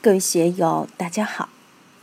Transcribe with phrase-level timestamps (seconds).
[0.00, 1.48] 各位学友，大家好。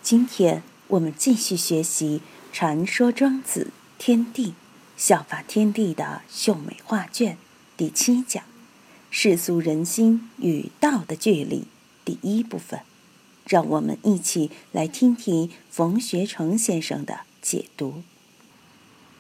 [0.04, 2.22] 今天我们继续学习
[2.54, 4.54] 《传说庄子天地
[4.98, 7.36] 效法天地的秀美画卷》
[7.78, 8.44] 第七讲
[9.10, 11.68] “世俗人心与道的距离”
[12.04, 12.82] 第一部分。
[13.48, 18.04] 让我们一起来听听冯学成先生的解读。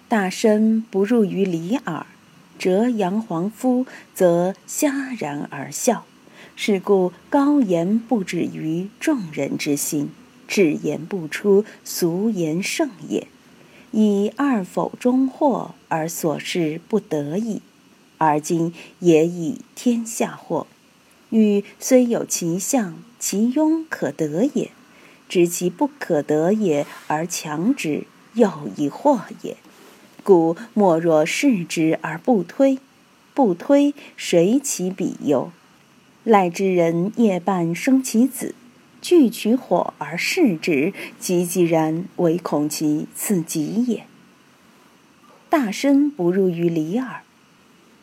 [0.09, 2.05] 大身不入于离耳，
[2.59, 6.05] 折杨黄夫则戛然而笑。
[6.55, 10.09] 是故高言不止于众人之心，
[10.47, 13.27] 至言不出俗言胜也。
[13.91, 17.61] 以二否中惑而所事不得已，
[18.17, 20.65] 而今也以天下惑。
[21.29, 24.69] 欲虽有其相，其庸可得也；
[25.27, 29.57] 知其不可得也而强之，又以惑也。
[30.23, 32.79] 故莫若视之而不推，
[33.33, 35.51] 不推谁其彼忧？
[36.25, 38.55] 赖之人夜半生其子，
[38.99, 44.07] 具取火而视之，急急然，唯恐其刺己也。
[45.49, 47.21] 大声不入于离耳，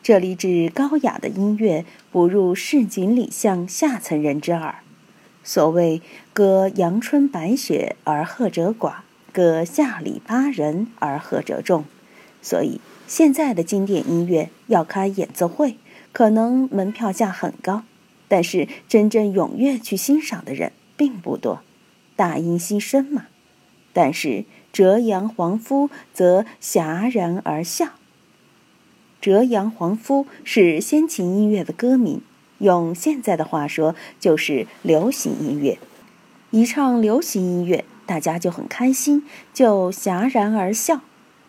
[0.01, 4.75] 这里指高雅的音乐不入市井里巷下层人之耳。
[5.43, 8.99] 所谓歌阳春白雪而和者寡，
[9.33, 11.83] 歌下里巴人而和者众。
[12.41, 15.75] 所以现在的经典音乐要开演奏会，
[16.13, 17.83] 可能门票价很高。
[18.33, 21.61] 但是真正踊跃去欣赏的人并不多，
[22.15, 23.27] 大音希声嘛。
[23.93, 27.89] 但是折阳皇夫则戛然而笑。
[29.21, 32.23] 折阳皇夫是先秦音乐的歌名，
[32.57, 35.77] 用现在的话说就是流行音乐。
[36.49, 41.01] 一唱流行音乐，大家就很开心，就戛然而笑。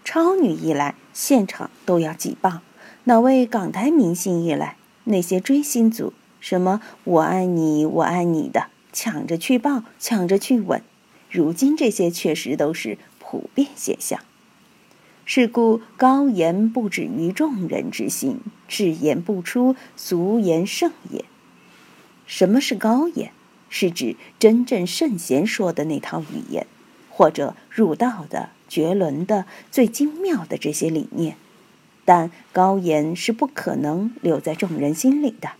[0.05, 2.61] 超女一来，现场都要挤爆；
[3.05, 6.12] 哪位港台明星一来，那些追星族。
[6.45, 10.83] 什么我爱你，我爱你的，抢着去抱，抢着去吻。
[11.31, 14.20] 如今这些确实都是普遍现象。
[15.25, 21.25] 是故高言不止于众人之心，至言不出俗言胜也。
[22.27, 23.32] 什么是高言？
[23.71, 26.66] 是指真正圣贤说的那套语言，
[27.09, 31.37] 或者入道的、绝伦的、最精妙的这些理念。
[32.05, 35.53] 但高言是不可能留在众人心里的。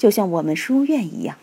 [0.00, 1.36] 就像我们书院一样，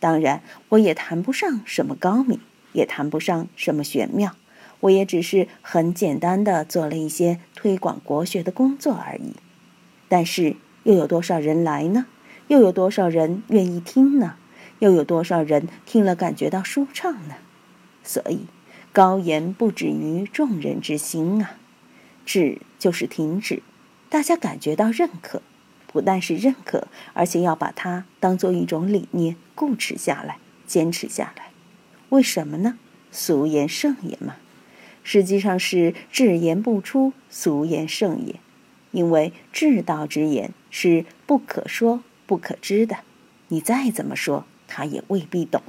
[0.00, 2.40] 当然，我也谈不上什么高明，
[2.72, 4.34] 也谈不上什么玄妙，
[4.80, 9.34] 我也只是很简单的做了一些推广国学的工作而已。
[10.08, 12.06] 但是，又有多少人来呢？
[12.46, 14.36] 又有多少人愿意听呢？
[14.78, 17.34] 又有多少人听了感觉到舒畅呢？
[18.02, 18.46] 所以，
[18.94, 21.58] 高言不止于众人之心啊，
[22.24, 23.62] 止就是停止，
[24.08, 25.42] 大家感觉到认可。
[25.98, 31.50] 不但是认可，而且要把它当做一种理念固持下来、坚持下来。
[32.10, 32.78] 为什么呢？
[33.10, 34.36] 俗言盛也嘛，
[35.02, 38.36] 实际上是至言不出，俗言盛也。
[38.92, 42.98] 因为至道之言是不可说、不可知的，
[43.48, 45.62] 你再怎么说，他也未必懂。《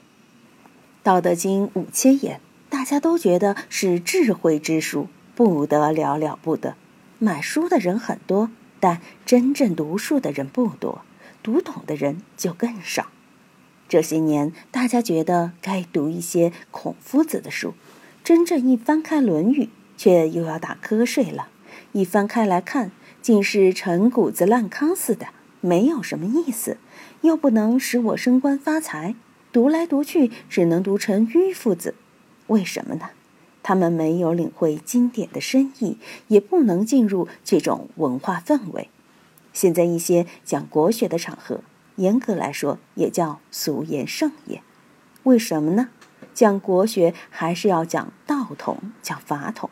[1.02, 2.40] 道德经》五千言，
[2.70, 6.76] 大家都觉得是智慧之书，不得了了不得，
[7.18, 8.52] 买书的人很多。
[8.80, 11.02] 但真正读书的人不多，
[11.44, 13.08] 读懂的人就更少。
[13.88, 17.74] 这些年，大家觉得该读一些孔夫子的书，
[18.24, 19.64] 真正一翻开《论语》，
[19.98, 21.50] 却又要打瞌睡了。
[21.92, 22.92] 一翻开来看，
[23.22, 25.30] 竟是陈谷子烂糠似的，
[25.62, 26.78] 没有什么意思，
[27.22, 29.16] 又不能使我升官发财。
[29.52, 31.96] 读来读去，只能读成迂夫子。
[32.48, 33.10] 为什么呢？
[33.70, 38.90] 他们没有领会经典的深意，也不能进入这种文化氛围。
[39.54, 41.60] 现在一些讲国学的场合，
[41.98, 44.64] 严格来说也叫俗言盛也。
[45.22, 45.90] 为什么呢？
[46.34, 49.70] 讲国学还是要讲道统，讲法统。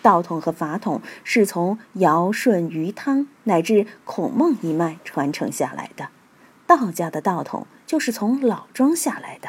[0.00, 6.10] 道统和法统是从尧舜禹汤乃至孔孟一脉传承下来的。
[6.68, 9.48] 道家的道统就是从老庄下来的，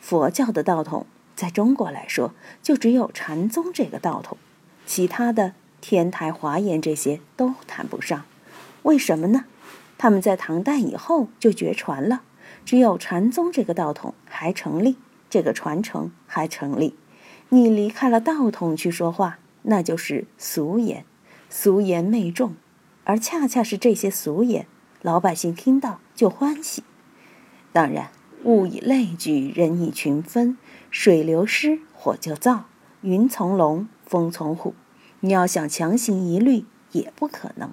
[0.00, 1.06] 佛教的道统。
[1.36, 4.38] 在中国来说，就只有禅宗这个道统，
[4.86, 5.52] 其他的
[5.82, 8.24] 天台华严这些都谈不上。
[8.82, 9.44] 为什么呢？
[9.98, 12.22] 他们在唐代以后就绝传了，
[12.64, 14.96] 只有禅宗这个道统还成立，
[15.28, 16.96] 这个传承还成立。
[17.50, 21.04] 你离开了道统去说话，那就是俗言，
[21.50, 22.54] 俗言媚众，
[23.04, 24.66] 而恰恰是这些俗言，
[25.02, 26.82] 老百姓听到就欢喜。
[27.72, 28.10] 当然。
[28.46, 30.56] 物以类聚，人以群分。
[30.88, 32.62] 水流失，火就燥；
[33.02, 34.72] 云从龙，风从虎。
[35.18, 37.72] 你要想强行一律，也不可能。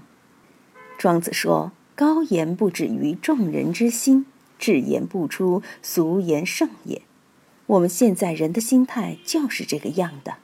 [0.98, 4.26] 庄子说：“高言不止于众人之心，
[4.58, 7.04] 至言不出，俗言胜也。”
[7.68, 10.38] 我们现在人的心态就是这个样的，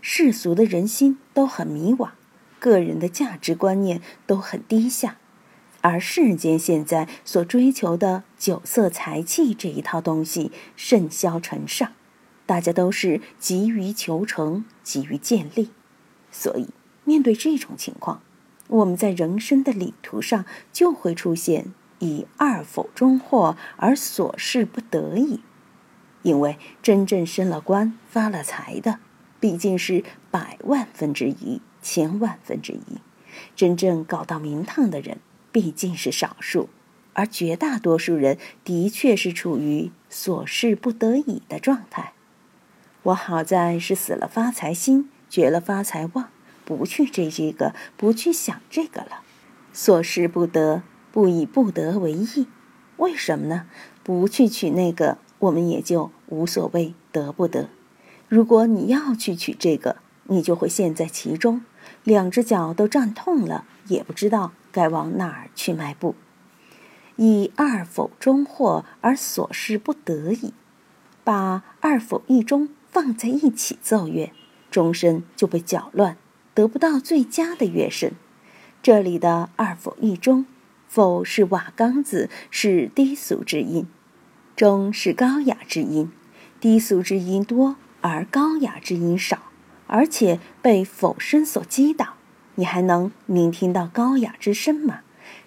[0.00, 2.12] 世俗的人心都很迷惘，
[2.58, 5.18] 个人的价值观念都很低下，
[5.84, 11.92] 而世间现在所追求的酒色财气这一套东西甚嚣尘上，
[12.46, 15.68] 大家都是急于求成，急于建立，
[16.30, 16.68] 所以
[17.04, 18.22] 面对这种情况，
[18.68, 21.66] 我们在人生的旅途上就会出现
[21.98, 25.40] 以二否中获而所事不得已。
[26.22, 29.00] 因为真正升了官、发了财的，
[29.38, 33.02] 毕竟是百万分之一、千万分之一；
[33.54, 35.18] 真正搞到名堂的人，
[35.54, 36.68] 毕竟是少数，
[37.12, 42.12] 而绝大多数人的确是处于所事不得已的状态。
[43.04, 46.30] 我好在是死了发财心，绝了发财望，
[46.64, 49.22] 不去追这个，不去想这个了。
[49.72, 52.48] 所事不得，不以不得为意。
[52.96, 53.68] 为什么呢？
[54.02, 55.18] 不去取那个。
[55.38, 57.68] 我们也就无所谓得不得。
[58.28, 61.62] 如果你要去取这个，你就会陷在其中，
[62.02, 66.16] 两只脚都站痛了，也不知道该往哪儿去迈步。
[67.14, 70.52] 以二否中惑而所事不得已，
[71.22, 74.32] 把二否一中放在一起奏乐，
[74.68, 76.16] 终身就被搅乱，
[76.54, 78.10] 得不到最佳的乐声。
[78.82, 80.44] 这里的二否一中，
[80.88, 83.86] 否是瓦岗子，是低俗之音。
[84.56, 86.10] 中是高雅之音，
[86.60, 89.38] 低俗之音多而高雅之音少，
[89.86, 92.14] 而且被否声所击倒，
[92.56, 95.00] 你还能聆听到高雅之声吗？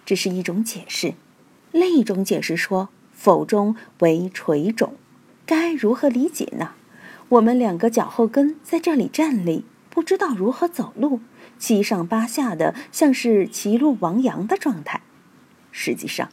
[0.05, 1.13] 这是一种解释。
[1.71, 4.95] 另一种解释说，否中为垂种，
[5.45, 6.71] 该如何理解呢？
[7.29, 11.21] 我们两个脚后跟在这里站立，不知道如何走路，
[11.57, 15.01] 七上八下的，像是歧路亡羊的状态。
[15.71, 16.29] 实际上。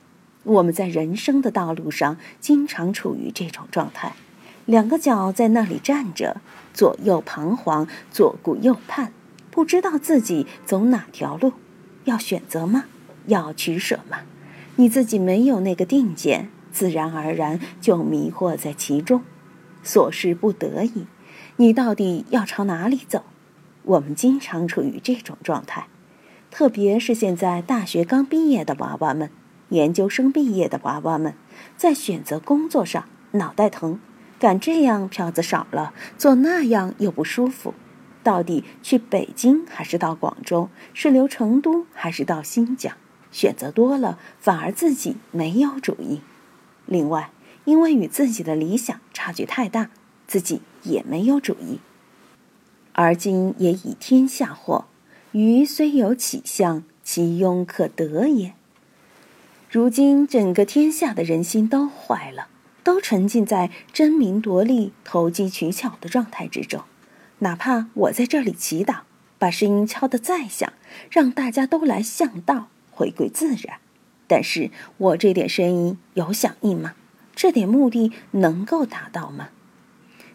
[0.46, 4.12] 我们在人生的道路上经常处于这种状态，
[4.66, 6.36] 两个脚在那里站着，
[6.74, 9.10] 左右彷徨，左顾右盼，
[9.54, 11.52] 不知道自己走哪条路，
[12.06, 12.86] 要选择吗？
[13.26, 14.22] 要取舍吗？
[14.74, 19.22] 你自己没有那个定见，自然而然就迷惑在其中，
[19.84, 21.06] 所事不得已，
[21.58, 23.22] 你到底要朝哪里走？
[23.84, 25.86] 我们经常处于这种状态，
[26.50, 29.30] 特别是现在大学刚毕业的娃娃们。
[29.68, 31.34] 研究生毕业的娃娃们，
[31.76, 34.00] 在选择工作上脑袋疼，
[34.40, 37.72] 干这样票子少了，做那样又不舒服，
[38.24, 40.68] 到底去北京还是到广州？
[40.92, 42.96] 是留成都还是到新疆？
[43.30, 46.20] 选择多了，反而自己没有主意。
[46.86, 47.30] 另外，
[47.64, 49.90] 因为与自己的理想差距太大，
[50.26, 51.80] 自己也没有主意。
[52.92, 54.86] 而今也以天下祸，
[55.32, 58.54] 鱼虽有起相，其庸可得也。
[59.68, 62.46] 如今整个天下的人心都坏了，
[62.84, 66.84] 都沉浸在争名夺利、投机取巧的状态之中。
[67.44, 69.00] 哪怕我在这里祈祷，
[69.38, 70.72] 把声音敲得再响，
[71.10, 73.80] 让大家都来向道，回归自然，
[74.26, 76.94] 但是我这点声音有响应吗？
[77.34, 79.50] 这点目的能够达到吗？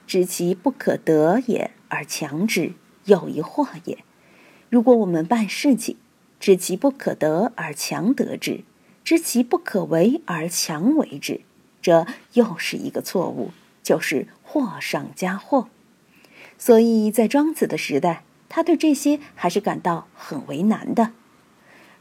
[0.06, 2.74] 知其不可得也而强之，
[3.06, 4.04] 有一惑也。
[4.70, 5.98] 如果我们办事情，
[6.40, 8.64] 知其不可得而强得之。
[9.04, 11.42] 知其不可为而强为之，
[11.82, 13.50] 这又是一个错误，
[13.82, 15.70] 就是祸上加祸。
[16.60, 21.12] 所以在庄子的时代，他对这些还是感到很为难的。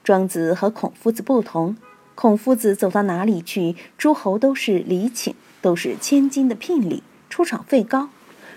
[0.02, 1.76] 庄子和孔夫子不同，
[2.14, 8.08] 孔夫子走到哪里去，诸侯都是礼请，都是千金的聘礼，出场费高；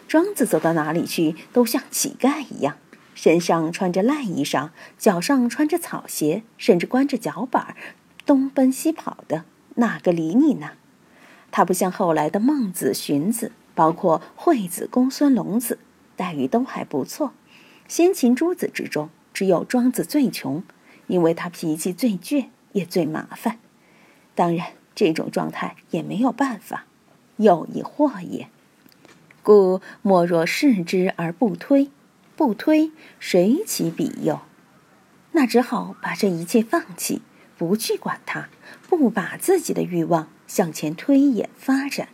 [0.08, 2.78] 庄子走到哪里去，都像乞丐一样，
[3.14, 7.76] 身上穿着烂衣裳，脚上穿着草鞋，甚至光着脚板。
[8.26, 9.44] 东奔西跑的，
[9.76, 10.72] 哪个理你呢？
[11.52, 15.78] 他不像后来的孟子、荀子，包括惠子、公孙龙子，
[16.16, 17.34] 待遇都还不错。
[17.88, 20.64] 先秦诸子之中，只有庄子最穷，
[21.08, 23.60] 因为他脾气最倔，也最麻烦。
[24.34, 26.86] 当然，这种状态也没有办法，
[27.38, 28.48] 又一祸也。
[29.44, 31.90] 故莫若视之而不推，
[32.36, 34.40] 不推谁其彼右？
[35.32, 37.22] 那只好把这一切放弃。
[37.58, 38.50] 不去管它，
[38.90, 42.10] 不把自己的欲望向前推演发展，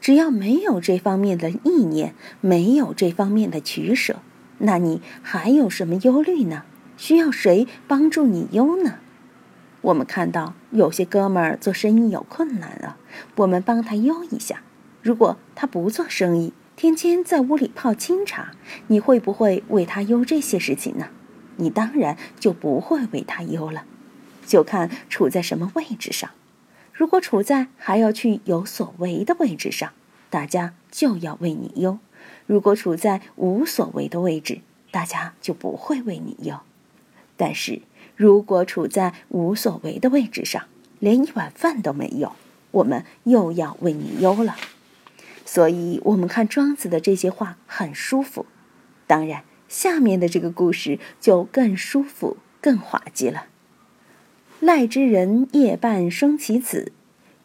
[0.00, 4.16] 只要没有这方面的意念，没有这方面的取舍，
[4.58, 6.64] 那你还有什么忧虑呢？
[6.96, 8.96] 需要谁帮助你忧呢？
[9.82, 12.96] 我们看到有些哥们儿做生意有困难了，
[13.36, 14.62] 我们帮他忧一下。
[15.02, 18.52] 如果他不做生意，天天在屋里泡清茶，
[18.88, 21.08] 你会不会为他忧这些事情呢？
[21.56, 23.84] 你当然就不会为他忧了。
[24.46, 26.30] 就看处在什么位置上，
[27.00, 29.94] 如果处在还要去有所为的位置上，
[30.28, 31.96] 大家就要为你忧；
[32.46, 36.60] 如果处在无所谓的位置，大家就不会为你忧。
[37.38, 37.80] 但是
[38.16, 40.66] 如果处在无所谓的位置上，
[40.98, 42.34] 连一碗饭都没有，
[42.72, 44.56] 我们又要为你忧了。
[45.46, 48.44] 所以，我们看庄子的这些话很舒服。
[49.06, 53.46] 当然，下面的这个故事就更舒服、更滑稽了。
[54.60, 56.92] 赖之人夜半生其子，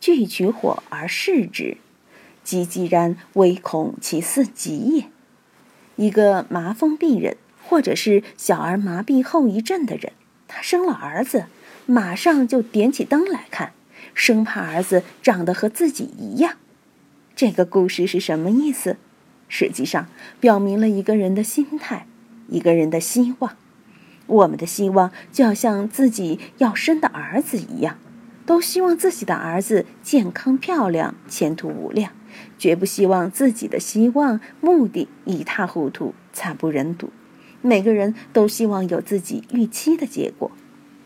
[0.02, 1.78] 具取火而视之，
[2.44, 5.06] 急急然，唯恐其似疾也。
[5.96, 10.12] 一个麻风病人，或者是小儿麻痹后遗症的人，
[10.50, 11.46] 他生了儿子，
[11.86, 13.72] 马上就点起灯来看，
[14.14, 16.58] 生怕儿子长得和自己一样。
[17.34, 18.98] 这个故事是什么意思？
[19.48, 20.10] 实际上
[20.42, 22.08] 表明了一个人的心态，
[22.50, 23.56] 一个人的希望。
[24.28, 27.98] 我们的希望就要像自己要生的儿子一样，
[28.46, 32.12] 都希望自己的儿子健康漂亮、前途无量，
[32.58, 37.12] 绝不希望自己的希望、目的一塌糊涂、惨不忍睹。
[37.62, 40.52] 每个人都希望有自己预期的结果，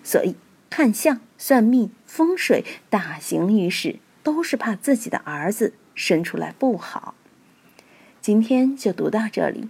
[0.03, 0.35] 所以
[0.69, 7.15] 看相、算命、风水、大型运势，都是怕自己的儿子生出来不好。
[8.21, 9.69] 今天就读到这里。